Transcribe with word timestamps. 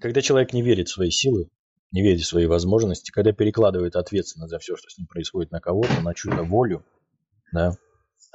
Когда 0.00 0.20
человек 0.20 0.52
не 0.52 0.62
верит 0.62 0.88
в 0.88 0.92
свои 0.92 1.10
силы, 1.10 1.48
не 1.92 2.02
верит 2.02 2.20
в 2.20 2.26
свои 2.26 2.46
возможности, 2.46 3.10
когда 3.10 3.32
перекладывает 3.32 3.96
ответственность 3.96 4.50
за 4.50 4.58
все, 4.58 4.76
что 4.76 4.88
с 4.88 4.98
ним 4.98 5.06
происходит 5.06 5.52
на 5.52 5.60
кого-то, 5.60 6.00
на 6.02 6.14
чью-то 6.14 6.42
волю, 6.42 6.84
да, 7.52 7.72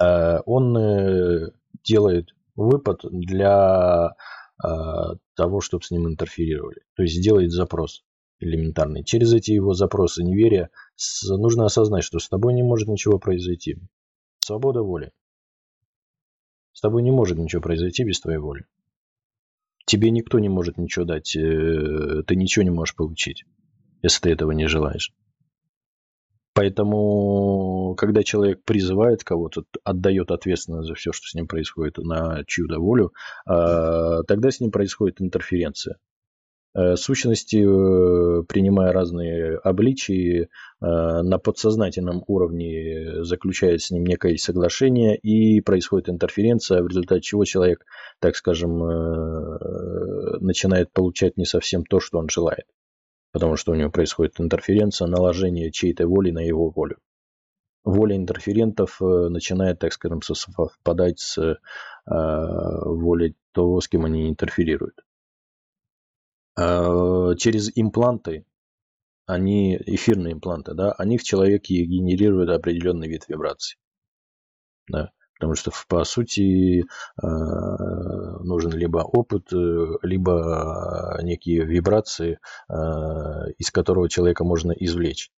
э, 0.00 0.40
он 0.46 0.76
э, 0.76 1.50
делает 1.84 2.28
выпад 2.56 3.00
для 3.02 4.14
э, 4.64 4.68
того, 5.36 5.60
чтобы 5.60 5.84
с 5.84 5.90
ним 5.90 6.08
интерферировали. 6.08 6.80
То 6.96 7.02
есть 7.02 7.22
делает 7.22 7.50
запрос 7.50 8.02
элементарный. 8.40 9.04
Через 9.04 9.32
эти 9.34 9.52
его 9.52 9.74
запросы 9.74 10.22
неверия 10.22 10.70
нужно 11.28 11.66
осознать, 11.66 12.04
что 12.04 12.18
с 12.18 12.28
тобой 12.28 12.54
не 12.54 12.62
может 12.62 12.88
ничего 12.88 13.18
произойти. 13.18 13.76
Свобода 14.40 14.82
воли. 14.82 15.12
С 16.72 16.80
тобой 16.80 17.02
не 17.02 17.10
может 17.10 17.36
ничего 17.36 17.60
произойти 17.60 18.04
без 18.04 18.20
твоей 18.20 18.38
воли. 18.38 18.64
Тебе 19.90 20.12
никто 20.12 20.38
не 20.38 20.48
может 20.48 20.78
ничего 20.78 21.04
дать, 21.04 21.34
э, 21.34 22.22
ты 22.24 22.36
ничего 22.36 22.62
не 22.62 22.70
можешь 22.70 22.94
получить, 22.94 23.42
если 24.02 24.20
ты 24.20 24.30
этого 24.30 24.52
не 24.52 24.68
желаешь. 24.68 25.12
Поэтому, 26.54 27.96
когда 27.96 28.22
человек 28.22 28.62
призывает 28.62 29.24
кого-то, 29.24 29.64
отдает 29.82 30.30
ответственность 30.30 30.86
за 30.86 30.94
все, 30.94 31.10
что 31.10 31.26
с 31.26 31.34
ним 31.34 31.48
происходит, 31.48 31.98
на 31.98 32.44
чью-то 32.46 32.78
волю, 32.78 33.12
а, 33.46 34.22
тогда 34.28 34.52
с 34.52 34.60
ним 34.60 34.70
происходит 34.70 35.20
интерференция. 35.20 35.96
Э, 36.72 36.96
сущности, 36.96 37.56
э, 37.56 38.42
принимая 38.44 38.92
разные 38.92 39.56
обличия, 39.56 40.48
на 40.82 41.36
подсознательном 41.36 42.24
уровне 42.26 43.22
заключает 43.22 43.82
с 43.82 43.90
ним 43.90 44.06
некое 44.06 44.38
соглашение 44.38 45.14
и 45.14 45.60
происходит 45.60 46.08
интерференция, 46.08 46.82
в 46.82 46.88
результате 46.88 47.20
чего 47.20 47.44
человек 47.44 47.84
так 48.20 48.36
скажем, 48.36 48.82
э, 48.84 50.38
начинает 50.40 50.92
получать 50.92 51.36
не 51.36 51.46
совсем 51.46 51.84
то, 51.84 52.00
что 52.00 52.18
он 52.18 52.28
желает. 52.28 52.66
Потому 53.32 53.56
что 53.56 53.72
у 53.72 53.74
него 53.74 53.90
происходит 53.90 54.40
интерференция, 54.40 55.08
наложение 55.08 55.72
чьей-то 55.72 56.06
воли 56.06 56.30
на 56.30 56.40
его 56.40 56.70
волю. 56.70 56.98
Воля 57.82 58.14
интерферентов 58.14 59.00
э, 59.00 59.28
начинает, 59.30 59.78
так 59.78 59.92
скажем, 59.94 60.20
совпадать 60.22 61.18
с 61.18 61.38
э, 61.38 61.56
волей 62.06 63.36
того, 63.52 63.80
с 63.80 63.88
кем 63.88 64.04
они 64.04 64.28
интерферируют. 64.28 65.00
Через 66.56 67.70
импланты, 67.74 68.44
они, 69.26 69.76
эфирные 69.76 70.34
импланты, 70.34 70.74
да, 70.74 70.92
они 70.92 71.16
в 71.18 71.22
человеке 71.22 71.84
генерируют 71.84 72.50
определенный 72.50 73.08
вид 73.08 73.28
вибраций. 73.28 73.78
Да. 74.88 75.10
Потому 75.40 75.54
что, 75.54 75.70
по 75.88 76.04
сути, 76.04 76.82
э, 76.82 76.84
нужен 77.22 78.72
либо 78.72 78.98
опыт, 78.98 79.50
э, 79.54 79.86
либо 80.02 81.18
некие 81.22 81.64
вибрации, 81.64 82.38
э, 82.68 82.74
из 83.56 83.70
которого 83.70 84.10
человека 84.10 84.44
можно 84.44 84.72
извлечь. 84.72 85.30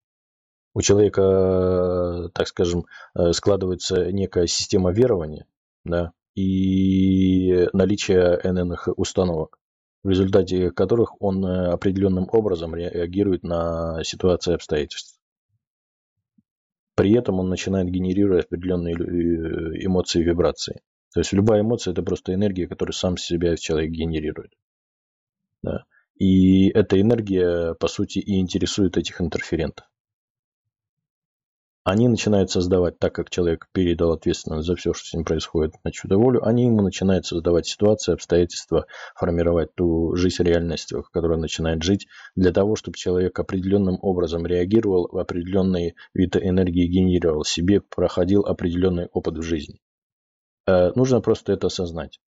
У 0.73 0.81
человека, 0.81 2.29
так 2.33 2.49
скажем, 2.49 2.85
складывается 3.31 4.11
некая 4.11 4.47
система 4.47 4.91
верования, 4.91 5.45
да, 5.85 6.11
и 6.35 7.69
наличие 7.71 8.41
ННХ 8.43 8.89
установок, 8.97 9.57
в 10.03 10.09
результате 10.09 10.71
которых 10.71 11.21
он 11.21 11.45
определенным 11.45 12.27
образом 12.31 12.75
реагирует 12.75 13.43
на 13.43 14.03
ситуации 14.03 14.51
и 14.51 14.55
обстоятельства. 14.55 15.19
При 16.95 17.13
этом 17.13 17.39
он 17.39 17.49
начинает 17.49 17.89
генерировать 17.89 18.45
определенные 18.45 18.95
э, 18.95 19.85
эмоции 19.85 20.21
и 20.21 20.23
вибрации. 20.23 20.81
То 21.13 21.21
есть 21.21 21.33
любая 21.33 21.61
эмоция 21.61 21.91
это 21.91 22.03
просто 22.03 22.33
энергия, 22.33 22.67
которую 22.67 22.93
сам 22.93 23.17
себя 23.17 23.55
человек 23.55 23.91
генерирует. 23.91 24.53
Да. 25.63 25.85
И 26.19 26.69
эта 26.69 26.99
энергия, 27.01 27.73
по 27.75 27.87
сути, 27.87 28.19
и 28.19 28.39
интересует 28.39 28.97
этих 28.97 29.21
интерферентов 29.21 29.87
они 31.83 32.07
начинают 32.07 32.49
создавать, 32.49 32.97
так 32.97 33.13
как 33.13 33.29
человек 33.29 33.67
передал 33.73 34.13
ответственность 34.13 34.67
за 34.67 34.75
все, 34.75 34.93
что 34.93 35.05
с 35.05 35.13
ним 35.13 35.25
происходит 35.25 35.73
на 35.83 35.91
чью-то 35.91 36.17
волю, 36.17 36.45
они 36.45 36.63
ему 36.63 36.81
начинают 36.81 37.25
создавать 37.25 37.67
ситуации, 37.67 38.13
обстоятельства, 38.13 38.85
формировать 39.15 39.75
ту 39.75 40.15
жизнь 40.15 40.43
реальность, 40.43 40.93
в 40.93 41.09
которой 41.09 41.33
он 41.33 41.41
начинает 41.41 41.83
жить, 41.83 42.07
для 42.35 42.53
того, 42.53 42.75
чтобы 42.75 42.97
человек 42.97 43.37
определенным 43.37 43.99
образом 44.01 44.45
реагировал, 44.45 45.09
в 45.11 45.17
определенные 45.17 45.95
виды 46.13 46.39
энергии 46.39 46.87
генерировал 46.87 47.43
себе, 47.43 47.81
проходил 47.81 48.45
определенный 48.45 49.07
опыт 49.11 49.37
в 49.37 49.41
жизни. 49.41 49.79
Э, 50.65 50.91
нужно 50.95 51.19
просто 51.19 51.51
это 51.51 51.67
осознать. 51.67 52.19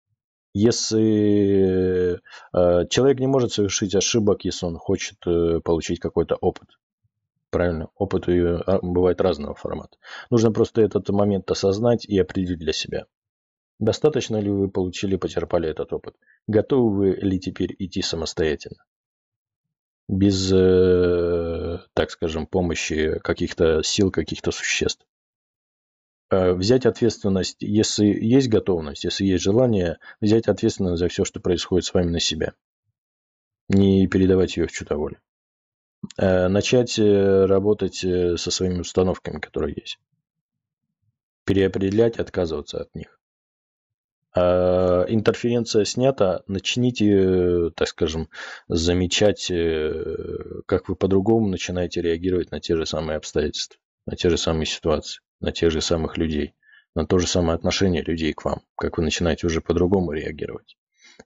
Если 0.52 2.14
э, 2.14 2.86
человек 2.88 3.18
не 3.20 3.26
может 3.26 3.52
совершить 3.52 3.94
ошибок, 3.94 4.44
если 4.44 4.66
он 4.66 4.76
хочет 4.78 5.18
э, 5.26 5.60
получить 5.60 6.00
какой-то 6.00 6.36
опыт, 6.36 6.68
правильно? 7.54 7.88
Опыт 7.94 8.24
а, 8.28 8.80
бывает 8.82 9.20
разного 9.20 9.54
формата. 9.54 9.96
Нужно 10.28 10.50
просто 10.50 10.82
этот 10.82 11.08
момент 11.10 11.48
осознать 11.52 12.04
и 12.04 12.18
определить 12.18 12.58
для 12.58 12.72
себя. 12.72 13.06
Достаточно 13.78 14.38
ли 14.38 14.50
вы 14.50 14.68
получили, 14.68 15.14
почерпали 15.14 15.68
этот 15.68 15.92
опыт? 15.92 16.16
Готовы 16.48 16.96
вы 16.96 17.10
ли 17.12 17.38
теперь 17.38 17.76
идти 17.78 18.02
самостоятельно? 18.02 18.84
Без, 20.08 20.52
э, 20.52 21.78
так 21.94 22.10
скажем, 22.10 22.48
помощи 22.48 23.20
каких-то 23.20 23.84
сил, 23.84 24.10
каких-то 24.10 24.50
существ. 24.50 25.06
Э, 26.30 26.54
взять 26.54 26.86
ответственность, 26.86 27.58
если 27.60 28.06
есть 28.06 28.48
готовность, 28.48 29.04
если 29.04 29.26
есть 29.26 29.44
желание, 29.44 29.98
взять 30.20 30.48
ответственность 30.48 30.98
за 30.98 31.06
все, 31.06 31.24
что 31.24 31.38
происходит 31.38 31.84
с 31.84 31.94
вами 31.94 32.10
на 32.10 32.20
себя. 32.20 32.54
Не 33.68 34.08
передавать 34.08 34.56
ее 34.56 34.66
в 34.66 34.72
чью-то 34.72 34.96
волю. 34.96 35.18
Э, 36.16 36.48
начать 36.48 36.98
э, 36.98 37.46
работать 37.46 38.04
э, 38.04 38.36
со 38.36 38.50
своими 38.50 38.80
установками, 38.80 39.38
которые 39.38 39.74
есть. 39.76 39.98
Переопределять, 41.44 42.18
отказываться 42.18 42.80
от 42.80 42.94
них. 42.94 43.18
А 44.36 45.04
интерференция 45.08 45.84
снята, 45.84 46.42
начните, 46.48 47.70
так 47.76 47.86
скажем, 47.86 48.28
замечать, 48.66 49.46
как 50.66 50.88
вы 50.88 50.96
по-другому 50.96 51.46
начинаете 51.48 52.00
реагировать 52.00 52.50
на 52.50 52.58
те 52.58 52.74
же 52.74 52.84
самые 52.84 53.18
обстоятельства, 53.18 53.78
на 54.06 54.16
те 54.16 54.30
же 54.30 54.36
самые 54.36 54.66
ситуации, 54.66 55.20
на 55.38 55.52
тех 55.52 55.70
же 55.70 55.80
самых 55.80 56.16
людей, 56.16 56.54
на 56.96 57.06
то 57.06 57.20
же 57.20 57.28
самое 57.28 57.54
отношение 57.54 58.02
людей 58.02 58.32
к 58.32 58.44
вам, 58.44 58.62
как 58.76 58.98
вы 58.98 59.04
начинаете 59.04 59.46
уже 59.46 59.60
по-другому 59.60 60.10
реагировать. 60.10 60.76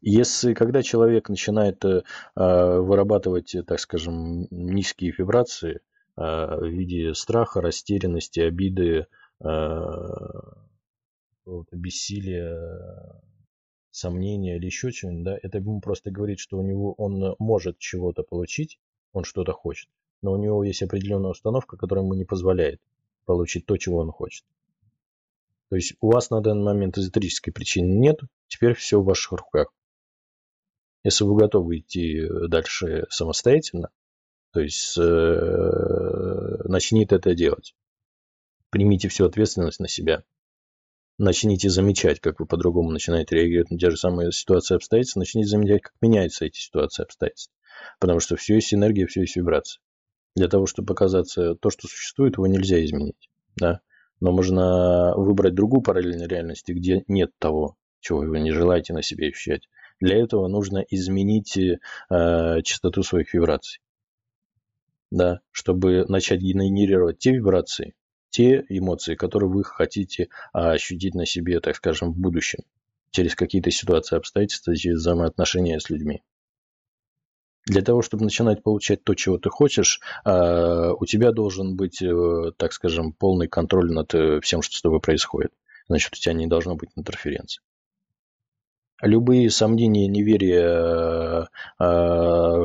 Если, 0.00 0.54
когда 0.54 0.82
человек 0.82 1.28
начинает 1.28 1.84
э, 1.84 2.02
а, 2.34 2.80
вырабатывать, 2.80 3.56
так 3.66 3.80
скажем, 3.80 4.46
низкие 4.50 5.12
вибрации 5.16 5.80
а, 6.16 6.56
в 6.56 6.66
виде 6.66 7.14
страха, 7.14 7.60
растерянности, 7.60 8.40
обиды, 8.40 9.06
а, 9.40 10.58
бессилия, 11.72 13.22
сомнения 13.90 14.56
или 14.56 14.66
еще 14.66 14.92
чего-нибудь, 14.92 15.24
да, 15.24 15.38
это 15.42 15.58
ему 15.58 15.80
просто 15.80 16.10
говорит, 16.10 16.38
что 16.38 16.58
у 16.58 16.62
него 16.62 16.92
он 16.92 17.34
может 17.38 17.78
чего-то 17.78 18.22
получить, 18.22 18.78
он 19.12 19.24
что-то 19.24 19.52
хочет, 19.52 19.88
но 20.22 20.32
у 20.32 20.36
него 20.36 20.62
есть 20.62 20.82
определенная 20.82 21.30
установка, 21.30 21.76
которая 21.76 22.04
ему 22.04 22.14
не 22.14 22.24
позволяет 22.24 22.80
получить 23.24 23.66
то, 23.66 23.76
чего 23.76 23.98
он 23.98 24.10
хочет. 24.10 24.44
То 25.70 25.76
есть 25.76 25.94
у 26.00 26.10
вас 26.10 26.30
на 26.30 26.40
данный 26.40 26.64
момент 26.64 26.96
эзотерической 26.96 27.52
причины 27.52 27.92
нет, 27.92 28.20
теперь 28.46 28.74
все 28.74 29.00
в 29.00 29.04
ваших 29.04 29.32
руках. 29.32 29.68
Если 31.04 31.24
вы 31.24 31.36
готовы 31.36 31.78
идти 31.78 32.26
дальше 32.48 33.06
самостоятельно, 33.10 33.90
то 34.52 34.60
есть 34.60 34.96
э, 34.98 36.62
начните 36.64 37.16
это 37.16 37.34
делать. 37.34 37.74
Примите 38.70 39.08
всю 39.08 39.26
ответственность 39.26 39.80
на 39.80 39.88
себя. 39.88 40.24
Начните 41.18 41.68
замечать, 41.68 42.20
как 42.20 42.40
вы 42.40 42.46
по-другому 42.46 42.90
начинаете 42.90 43.36
реагировать 43.36 43.70
на 43.70 43.78
те 43.78 43.90
же 43.90 43.96
самые 43.96 44.32
ситуации 44.32 44.76
обстоятельства. 44.76 45.20
Начните 45.20 45.48
замечать, 45.48 45.82
как 45.82 45.94
меняются 46.00 46.44
эти 46.44 46.58
ситуации 46.58 47.02
обстоятельства. 47.02 47.54
Потому 47.98 48.20
что 48.20 48.36
все 48.36 48.54
есть 48.54 48.72
энергия, 48.72 49.06
все 49.06 49.22
есть 49.22 49.36
вибрация. 49.36 49.80
Для 50.36 50.48
того, 50.48 50.66
чтобы 50.66 50.86
показаться 50.86 51.54
то, 51.56 51.70
что 51.70 51.88
существует, 51.88 52.36
его 52.36 52.46
нельзя 52.46 52.82
изменить. 52.84 53.28
Да? 53.56 53.80
Но 54.20 54.32
можно 54.32 55.14
выбрать 55.16 55.54
другую 55.54 55.82
параллельную 55.82 56.28
реальность, 56.28 56.68
где 56.68 57.04
нет 57.08 57.32
того, 57.38 57.76
чего 58.00 58.20
вы 58.20 58.40
не 58.40 58.52
желаете 58.52 58.92
на 58.92 59.02
себе 59.02 59.28
ощущать. 59.28 59.68
Для 60.00 60.16
этого 60.16 60.46
нужно 60.48 60.78
изменить 60.78 61.56
э, 61.56 62.62
частоту 62.62 63.02
своих 63.02 63.34
вибраций. 63.34 63.80
Да, 65.10 65.40
чтобы 65.50 66.04
начать 66.06 66.40
генерировать 66.40 67.18
те 67.18 67.32
вибрации, 67.32 67.94
те 68.30 68.64
эмоции, 68.68 69.14
которые 69.14 69.50
вы 69.50 69.64
хотите 69.64 70.28
а, 70.52 70.72
ощутить 70.72 71.14
на 71.14 71.24
себе, 71.24 71.60
так 71.60 71.76
скажем, 71.76 72.12
в 72.12 72.18
будущем, 72.18 72.60
через 73.10 73.34
какие-то 73.34 73.70
ситуации, 73.70 74.16
обстоятельства, 74.16 74.76
через 74.76 74.98
взаимоотношения 74.98 75.80
с 75.80 75.88
людьми. 75.88 76.22
Для 77.64 77.80
того, 77.80 78.02
чтобы 78.02 78.24
начинать 78.24 78.62
получать 78.62 79.02
то, 79.02 79.14
чего 79.14 79.38
ты 79.38 79.48
хочешь, 79.48 80.00
а, 80.24 80.92
у 80.92 81.06
тебя 81.06 81.32
должен 81.32 81.74
быть, 81.74 82.02
э, 82.02 82.52
так 82.58 82.74
скажем, 82.74 83.14
полный 83.14 83.48
контроль 83.48 83.90
над 83.90 84.14
э, 84.14 84.40
всем, 84.40 84.60
что 84.60 84.76
с 84.76 84.82
тобой 84.82 85.00
происходит. 85.00 85.52
Значит, 85.88 86.12
у 86.12 86.16
тебя 86.16 86.34
не 86.34 86.46
должно 86.46 86.76
быть 86.76 86.90
интерференции 86.96 87.62
любые 89.02 89.50
сомнения, 89.50 90.06
неверия 90.06 91.48
э, 91.78 91.84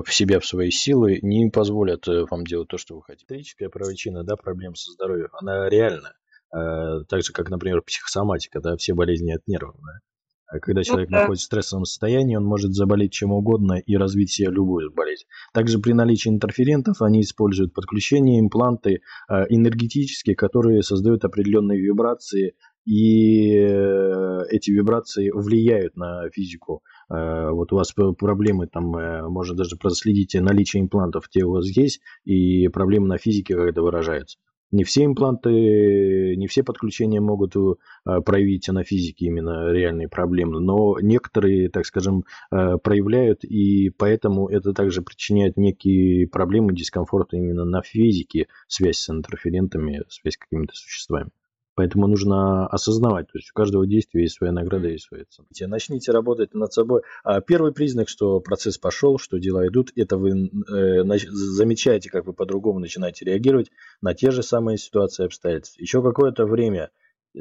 в 0.01 0.05
себя, 0.09 0.39
в 0.39 0.45
свои 0.45 0.71
силы, 0.71 1.19
не 1.21 1.49
позволят 1.49 2.07
э, 2.07 2.25
вам 2.29 2.45
делать 2.45 2.69
то, 2.69 2.77
что 2.77 2.95
вы 2.95 3.03
хотите. 3.03 3.25
Электрическая 3.29 3.69
причина 3.69 4.23
да, 4.23 4.35
проблем 4.35 4.75
со 4.75 4.91
здоровьем, 4.91 5.29
она 5.33 5.69
реальна. 5.69 6.13
Э, 6.55 7.03
так 7.07 7.23
же, 7.23 7.33
как, 7.33 7.49
например, 7.49 7.81
психосоматика, 7.81 8.61
да, 8.61 8.75
все 8.77 8.93
болезни 8.93 9.31
от 9.31 9.47
нервов. 9.47 9.75
Да. 9.77 9.99
А 10.53 10.59
когда 10.59 10.81
ну 10.81 10.83
человек 10.83 11.09
ну, 11.09 11.15
да. 11.15 11.21
находится 11.21 11.45
в 11.45 11.47
стрессовом 11.47 11.85
состоянии, 11.85 12.35
он 12.35 12.45
может 12.45 12.73
заболеть 12.73 13.11
чем 13.11 13.31
угодно 13.31 13.79
и 13.79 13.95
развить 13.95 14.31
себе 14.31 14.49
любую 14.49 14.91
болезнь. 14.91 15.25
Также 15.51 15.79
при 15.79 15.93
наличии 15.93 16.29
интерферентов 16.29 17.01
они 17.01 17.21
используют 17.21 17.73
подключение, 17.73 18.39
импланты 18.39 19.01
э, 19.29 19.33
энергетические, 19.49 20.35
которые 20.35 20.83
создают 20.83 21.25
определенные 21.25 21.81
вибрации, 21.81 22.53
и 22.85 23.51
эти 24.49 24.71
вибрации 24.71 25.31
влияют 25.31 25.95
на 25.95 26.29
физику 26.29 26.83
Э, 27.09 27.49
вот 27.51 27.71
у 27.73 27.75
вас 27.75 27.93
проблемы 27.93 28.67
там, 28.67 28.95
э, 28.95 29.27
можно 29.27 29.55
даже 29.55 29.75
проследить 29.77 30.33
наличие 30.35 30.81
имплантов, 30.81 31.29
те 31.29 31.43
у 31.43 31.51
вас 31.51 31.67
есть, 31.67 32.01
и 32.25 32.67
проблемы 32.69 33.07
на 33.07 33.17
физике 33.17 33.55
как 33.55 33.69
это 33.69 33.81
выражаются. 33.81 34.37
Не 34.71 34.83
все 34.85 35.05
импланты, 35.05 36.35
не 36.35 36.47
все 36.47 36.63
подключения 36.63 37.21
могут 37.21 37.55
э, 37.55 38.21
проявить 38.25 38.67
на 38.69 38.83
физике 38.83 39.25
именно 39.27 39.71
реальные 39.71 40.09
проблемы, 40.09 40.59
но 40.59 40.97
некоторые, 40.99 41.69
так 41.69 41.85
скажем, 41.85 42.23
проявляют, 42.49 43.43
и 43.43 43.91
поэтому 43.91 44.47
это 44.47 44.73
также 44.73 45.03
причиняет 45.03 45.57
некие 45.57 46.27
проблемы, 46.27 46.73
дискомфорт 46.73 47.33
именно 47.33 47.65
на 47.65 47.83
физике, 47.83 48.47
связь 48.67 48.97
с 48.97 49.09
интерферентами, 49.11 50.03
связь 50.09 50.33
с 50.33 50.37
какими-то 50.37 50.73
существами. 50.73 51.29
Поэтому 51.75 52.07
нужно 52.07 52.67
осознавать, 52.67 53.27
то 53.31 53.37
есть 53.37 53.49
у 53.49 53.53
каждого 53.53 53.87
действия 53.87 54.21
есть 54.21 54.35
своя 54.35 54.53
награда, 54.53 54.89
есть 54.89 55.05
своя 55.05 55.25
цена. 55.25 55.47
Начните 55.67 56.11
работать 56.11 56.53
над 56.53 56.71
собой. 56.71 57.01
А 57.23 57.41
первый 57.41 57.73
признак, 57.73 58.09
что 58.09 58.39
процесс 58.39 58.77
пошел, 58.77 59.17
что 59.17 59.39
дела 59.39 59.67
идут, 59.67 59.91
это 59.95 60.17
вы 60.17 60.49
э, 60.49 61.03
замечаете, 61.03 62.11
как 62.11 62.27
вы 62.27 62.33
по-другому 62.33 62.79
начинаете 62.79 63.25
реагировать 63.25 63.71
на 64.01 64.13
те 64.13 64.29
же 64.29 64.43
самые 64.43 64.77
ситуации 64.77 65.23
и 65.23 65.25
обстоятельства. 65.25 65.81
Еще 65.81 66.03
какое-то 66.03 66.45
время 66.45 66.91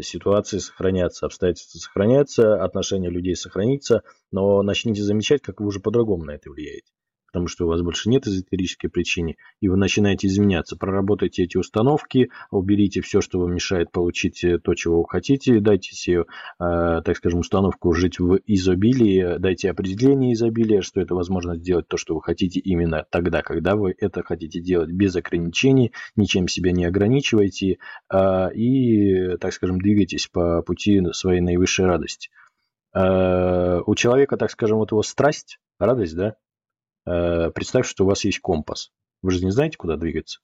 ситуации 0.00 0.58
сохранятся, 0.58 1.26
обстоятельства 1.26 1.79
сохранятся, 1.79 2.62
отношения 2.64 3.11
людей 3.11 3.37
сохранятся, 3.37 4.02
но 4.31 4.62
начните 4.62 5.02
замечать, 5.02 5.43
как 5.43 5.61
вы 5.61 5.67
уже 5.67 5.81
по-другому 5.81 6.25
на 6.25 6.31
это 6.31 6.50
влияете 6.50 6.90
потому 7.32 7.49
что 7.49 7.64
у 7.64 7.69
вас 7.69 7.81
больше 7.81 8.11
нет 8.11 8.26
эзотерической 8.26 8.90
причины, 8.90 9.37
и 9.61 9.69
вы 9.69 9.79
начинаете 9.79 10.26
изменяться. 10.26 10.76
Проработайте 10.76 11.44
эти 11.44 11.56
установки, 11.56 12.29
уберите 12.50 13.00
все, 13.00 13.23
что 13.23 13.40
вам 13.40 13.55
мешает 13.55 13.90
получить 13.90 14.44
э, 14.44 14.58
то, 14.58 14.75
чего 14.75 14.99
вы 14.99 15.08
хотите, 15.08 15.58
дайте 15.61 15.94
себе, 15.94 16.20
э, 16.20 16.25
так 16.58 17.17
скажем, 17.17 17.40
установку 17.40 17.94
жить 17.94 18.19
в 18.19 18.38
изобилии, 18.46 19.38
дайте 19.38 19.70
определение 19.70 20.34
изобилия, 20.34 20.82
что 20.82 21.00
это 21.00 21.14
возможно 21.14 21.56
сделать 21.56 21.88
то, 21.88 21.96
что 21.96 22.14
вы 22.14 22.20
хотите 22.20 22.61
именно 22.61 23.06
тогда, 23.11 23.40
когда 23.40 23.76
вы 23.76 23.94
это 23.99 24.23
хотите 24.23 24.61
делать 24.61 24.90
без 24.90 25.17
ограничений, 25.17 25.93
ничем 26.14 26.49
себя 26.49 26.70
не 26.73 26.84
ограничивайте 26.84 27.79
э, 28.12 28.55
и, 28.55 29.38
так 29.38 29.55
скажем, 29.55 29.81
двигайтесь 29.81 30.29
по 30.29 30.61
пути 30.61 31.00
своей 31.12 31.40
наивысшей 31.40 31.87
радости. 31.87 32.29
У 32.94 33.94
человека, 33.94 34.37
так 34.37 34.50
скажем, 34.50 34.76
вот 34.76 34.90
его 34.93 35.02
страсть, 35.02 35.58
радость, 35.79 36.14
да, 36.14 36.37
представь, 37.04 37.87
что 37.87 38.04
у 38.04 38.08
вас 38.08 38.25
есть 38.25 38.40
компас. 38.40 38.93
Вы 39.22 39.31
же 39.31 39.44
не 39.44 39.50
знаете, 39.50 39.76
куда 39.76 39.96
двигаться. 39.96 40.40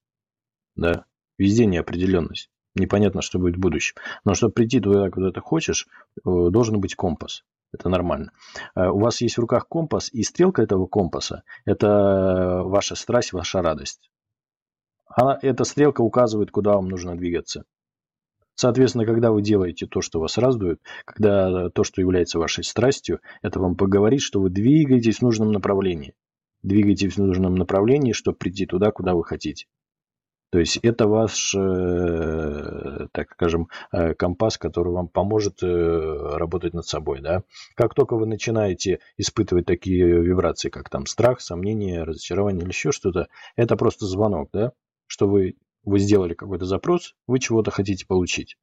Да? 0.76 1.04
Везде 1.36 1.66
неопределенность. 1.66 2.50
Непонятно, 2.74 3.22
что 3.22 3.38
будет 3.38 3.56
в 3.56 3.60
будущем. 3.60 3.96
Но 4.24 4.34
чтобы 4.34 4.52
прийти 4.52 4.80
туда, 4.80 5.10
куда 5.10 5.32
ты 5.32 5.40
хочешь, 5.40 5.86
э, 6.16 6.20
должен 6.24 6.80
быть 6.80 6.94
компас. 6.94 7.44
Это 7.72 7.88
нормально. 7.88 8.32
Э, 8.74 8.88
у 8.88 8.98
вас 9.00 9.20
есть 9.20 9.36
в 9.36 9.40
руках 9.40 9.66
компас, 9.68 10.12
и 10.12 10.22
стрелка 10.22 10.62
этого 10.62 10.86
компаса– 10.86 11.42
это 11.64 12.62
ваша 12.64 12.94
страсть, 12.94 13.32
ваша 13.32 13.62
радость. 13.62 14.10
Она, 15.06 15.38
эта 15.42 15.64
стрелка 15.64 16.02
указывает, 16.02 16.50
куда 16.50 16.74
вам 16.74 16.88
нужно 16.88 17.16
двигаться. 17.16 17.64
Соответственно, 18.54 19.06
когда 19.06 19.30
вы 19.30 19.42
делаете 19.42 19.86
то, 19.86 20.00
что 20.00 20.20
вас 20.20 20.36
радует, 20.38 20.80
когда 21.04 21.70
то, 21.70 21.84
что 21.84 22.00
является 22.00 22.38
вашей 22.38 22.64
страстью, 22.64 23.20
это 23.42 23.60
вам 23.60 23.76
поговорит, 23.76 24.20
что 24.20 24.40
вы 24.40 24.50
двигаетесь 24.50 25.18
в 25.18 25.22
нужном 25.22 25.52
направлении 25.52 26.14
двигайтесь 26.62 27.14
в 27.14 27.18
нужном 27.18 27.54
направлении, 27.54 28.12
чтобы 28.12 28.38
прийти 28.38 28.66
туда, 28.66 28.90
куда 28.90 29.14
вы 29.14 29.24
хотите. 29.24 29.66
То 30.50 30.58
есть 30.58 30.78
это 30.78 31.06
ваш, 31.06 31.54
э, 31.54 33.08
так 33.12 33.32
скажем, 33.32 33.68
э, 33.92 34.14
компас, 34.14 34.56
который 34.56 34.92
вам 34.94 35.08
поможет 35.08 35.62
э, 35.62 35.66
работать 35.66 36.72
над 36.72 36.86
собой. 36.86 37.20
Да? 37.20 37.42
Как 37.74 37.94
только 37.94 38.16
вы 38.16 38.26
начинаете 38.26 39.00
испытывать 39.18 39.66
такие 39.66 40.06
вибрации, 40.06 40.70
как 40.70 40.88
там 40.88 41.04
страх, 41.04 41.42
сомнение, 41.42 42.02
разочарование 42.02 42.62
или 42.62 42.70
еще 42.70 42.92
что-то, 42.92 43.28
это 43.56 43.76
просто 43.76 44.06
звонок, 44.06 44.48
да? 44.52 44.72
что 45.06 45.28
вы, 45.28 45.56
вы 45.84 45.98
сделали 45.98 46.32
какой-то 46.32 46.64
запрос, 46.64 47.14
вы 47.26 47.40
чего-то 47.40 47.70
хотите 47.70 48.06
получить 48.06 48.56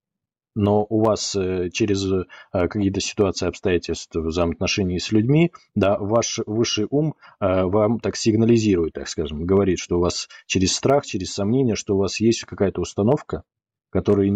но 0.55 0.85
у 0.89 1.03
вас 1.03 1.35
э, 1.35 1.69
через 1.69 2.05
э, 2.05 2.23
какие-то 2.51 3.01
ситуации, 3.01 3.47
обстоятельства, 3.47 4.21
взаимоотношений 4.21 4.99
с 4.99 5.11
людьми, 5.11 5.51
да, 5.75 5.97
ваш 5.99 6.39
высший 6.45 6.87
ум 6.89 7.15
э, 7.39 7.63
вам 7.63 7.99
так 7.99 8.15
сигнализирует, 8.15 8.93
так 8.93 9.09
скажем, 9.09 9.45
говорит, 9.45 9.79
что 9.79 9.97
у 9.97 10.01
вас 10.01 10.29
через 10.47 10.73
страх, 10.73 11.05
через 11.05 11.33
сомнение, 11.33 11.75
что 11.75 11.95
у 11.95 11.99
вас 11.99 12.19
есть 12.21 12.45
какая-то 12.45 12.81
установка, 12.81 13.43
которая 13.89 14.29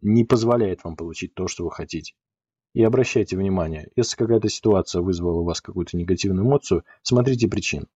не 0.00 0.24
позволяет 0.24 0.82
вам 0.82 0.96
получить 0.96 1.34
то, 1.34 1.46
что 1.46 1.64
вы 1.64 1.70
хотите. 1.70 2.14
И 2.74 2.82
обращайте 2.82 3.36
внимание, 3.36 3.88
если 3.96 4.16
какая-то 4.16 4.48
ситуация 4.48 5.02
вызвала 5.02 5.40
у 5.40 5.44
вас 5.44 5.60
какую-то 5.60 5.96
негативную 5.96 6.44
эмоцию, 6.46 6.84
смотрите 7.02 7.48
причин. 7.48 7.86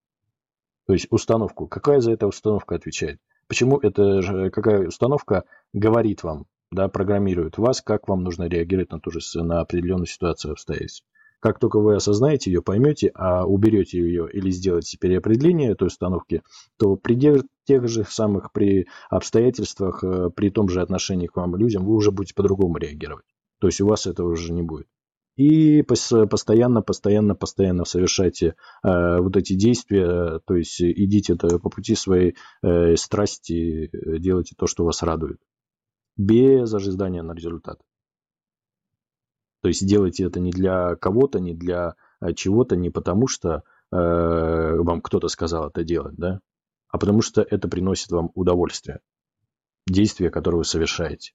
То 0.87 0.93
есть 0.93 1.07
установку. 1.11 1.67
Какая 1.67 1.99
за 1.99 2.11
это 2.11 2.27
установка 2.27 2.75
отвечает? 2.75 3.19
Почему 3.47 3.77
это, 3.77 4.49
какая 4.49 4.87
установка 4.87 5.43
говорит 5.73 6.23
вам, 6.23 6.47
да, 6.71 6.87
программирует 6.87 7.57
вас, 7.57 7.81
как 7.81 8.07
вам 8.07 8.23
нужно 8.23 8.47
реагировать 8.47 8.91
на, 8.91 8.99
ту 8.99 9.11
же, 9.11 9.19
на 9.43 9.61
определенную 9.61 10.07
ситуацию 10.07 10.53
обстоятельств. 10.53 11.05
Как 11.39 11.57
только 11.57 11.79
вы 11.79 11.95
осознаете 11.95 12.51
ее, 12.51 12.61
поймете, 12.61 13.11
а 13.15 13.45
уберете 13.45 13.97
ее 13.97 14.29
или 14.31 14.51
сделаете 14.51 14.97
переопределение 14.99 15.71
этой 15.71 15.87
установки, 15.87 16.43
то 16.77 16.95
при 16.95 17.19
тех 17.65 17.87
же 17.87 18.05
самых 18.07 18.51
при 18.51 18.87
обстоятельствах, 19.09 20.03
э, 20.03 20.29
при 20.35 20.51
том 20.51 20.69
же 20.69 20.81
отношении 20.81 21.27
к 21.27 21.35
вам 21.35 21.55
людям, 21.55 21.83
вы 21.85 21.95
уже 21.95 22.11
будете 22.11 22.35
по-другому 22.35 22.77
реагировать. 22.77 23.25
То 23.59 23.67
есть 23.67 23.81
у 23.81 23.87
вас 23.87 24.05
этого 24.05 24.31
уже 24.31 24.53
не 24.53 24.61
будет. 24.61 24.87
И 25.35 25.81
постоянно, 25.81 26.83
постоянно, 26.83 27.33
постоянно 27.33 27.85
совершайте 27.85 28.53
э, 28.83 29.17
вот 29.19 29.35
эти 29.35 29.53
действия, 29.53 30.41
то 30.45 30.55
есть 30.55 30.79
идите 30.79 31.35
по 31.35 31.69
пути 31.69 31.95
своей 31.95 32.35
э, 32.61 32.95
страсти, 32.97 33.89
делайте 34.19 34.53
то, 34.55 34.67
что 34.67 34.85
вас 34.85 35.01
радует 35.01 35.39
без 36.21 36.73
ожидания 36.73 37.23
на 37.23 37.33
результат. 37.33 37.79
То 39.61 39.67
есть 39.67 39.85
делайте 39.85 40.25
это 40.25 40.39
не 40.39 40.51
для 40.51 40.95
кого-то, 40.95 41.39
не 41.39 41.53
для 41.53 41.95
э, 42.19 42.33
чего-то, 42.33 42.75
не 42.75 42.89
потому 42.89 43.27
что 43.27 43.63
э, 43.91 43.95
вам 43.95 45.01
кто-то 45.01 45.27
сказал 45.27 45.69
это 45.69 45.83
делать, 45.83 46.15
да, 46.15 46.41
а 46.89 46.97
потому 46.97 47.21
что 47.21 47.41
это 47.41 47.67
приносит 47.67 48.11
вам 48.11 48.31
удовольствие, 48.33 48.99
действие, 49.87 50.31
которое 50.31 50.57
вы 50.57 50.65
совершаете. 50.65 51.33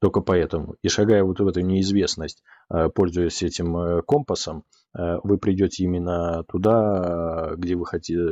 Только 0.00 0.20
поэтому. 0.20 0.76
И 0.82 0.88
шагая 0.88 1.24
вот 1.24 1.40
в 1.40 1.46
эту 1.46 1.60
неизвестность, 1.60 2.42
э, 2.70 2.88
пользуясь 2.88 3.42
этим 3.42 3.76
э, 3.76 4.02
компасом, 4.02 4.64
вы 4.94 5.36
придете 5.36 5.84
именно 5.84 6.44
туда, 6.44 7.52
где 7.56 7.76
вы 7.76 7.84
хотите, 7.84 8.24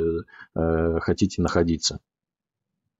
хотите 0.54 1.42
находиться 1.42 2.00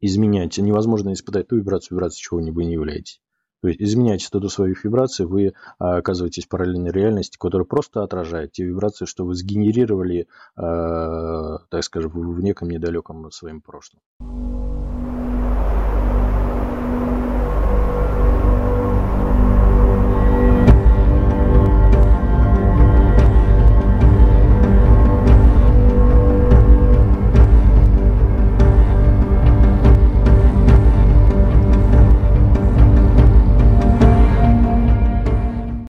изменять. 0.01 0.59
Невозможно 0.59 1.13
испытать 1.13 1.49
ту 1.49 1.57
вибрацию, 1.57 1.97
вибрацию, 1.97 2.21
чего 2.21 2.41
вы 2.53 2.65
не 2.65 2.75
являетесь. 2.75 3.21
То 3.63 3.69
есть 3.69 3.81
изменяете 3.81 4.27
статус 4.27 4.55
своих 4.55 4.85
вибраций, 4.85 5.27
вы 5.27 5.55
а, 5.79 5.97
оказываетесь 5.97 6.45
в 6.45 6.49
параллельной 6.49 6.93
реальности, 6.93 7.37
которая 7.39 7.67
просто 7.67 8.03
отражает 8.03 8.53
те 8.53 8.65
вибрации, 8.65 9.07
что 9.07 9.25
вы 9.25 9.35
сгенерировали, 9.35 10.29
э, 10.57 11.59
так 11.71 11.83
скажем, 11.83 12.13
в 12.13 12.41
неком 12.43 12.69
недалеком 12.69 13.31
своем 13.31 13.63
прошлом. 13.63 14.01